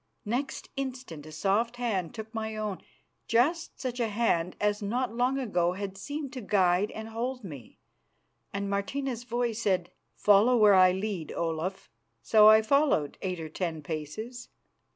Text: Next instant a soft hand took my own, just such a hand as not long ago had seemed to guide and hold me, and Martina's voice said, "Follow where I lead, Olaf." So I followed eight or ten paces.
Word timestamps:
Next 0.25 0.69
instant 0.75 1.27
a 1.27 1.31
soft 1.31 1.75
hand 1.75 2.15
took 2.15 2.33
my 2.33 2.55
own, 2.55 2.79
just 3.27 3.79
such 3.79 3.99
a 3.99 4.07
hand 4.07 4.55
as 4.59 4.81
not 4.81 5.13
long 5.15 5.37
ago 5.37 5.73
had 5.73 5.95
seemed 5.95 6.33
to 6.33 6.41
guide 6.41 6.89
and 6.89 7.09
hold 7.09 7.43
me, 7.43 7.77
and 8.51 8.67
Martina's 8.67 9.25
voice 9.25 9.61
said, 9.61 9.91
"Follow 10.15 10.57
where 10.57 10.73
I 10.73 10.91
lead, 10.91 11.31
Olaf." 11.33 11.87
So 12.23 12.47
I 12.47 12.63
followed 12.63 13.19
eight 13.21 13.39
or 13.39 13.47
ten 13.49 13.83
paces. 13.83 14.49